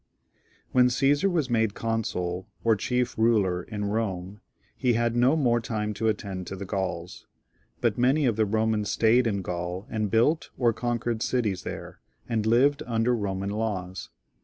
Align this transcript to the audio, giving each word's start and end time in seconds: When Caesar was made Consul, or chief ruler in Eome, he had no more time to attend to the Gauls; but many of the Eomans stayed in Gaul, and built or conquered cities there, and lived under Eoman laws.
When 0.71 0.89
Caesar 0.89 1.29
was 1.29 1.47
made 1.47 1.75
Consul, 1.75 2.47
or 2.63 2.75
chief 2.75 3.15
ruler 3.19 3.61
in 3.61 3.83
Eome, 3.83 4.39
he 4.75 4.93
had 4.93 5.15
no 5.15 5.35
more 5.35 5.59
time 5.61 5.93
to 5.93 6.07
attend 6.07 6.47
to 6.47 6.55
the 6.55 6.65
Gauls; 6.65 7.27
but 7.81 7.99
many 7.99 8.25
of 8.25 8.35
the 8.35 8.47
Eomans 8.47 8.87
stayed 8.87 9.27
in 9.27 9.43
Gaul, 9.43 9.85
and 9.91 10.09
built 10.09 10.49
or 10.57 10.73
conquered 10.73 11.21
cities 11.21 11.61
there, 11.61 11.99
and 12.27 12.47
lived 12.47 12.81
under 12.87 13.15
Eoman 13.15 13.51
laws. 13.51 14.09